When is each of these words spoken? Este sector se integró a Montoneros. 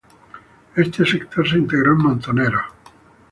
Este 0.75 1.05
sector 1.05 1.47
se 1.47 1.59
integró 1.59 1.91
a 1.91 1.95
Montoneros. 1.95 2.63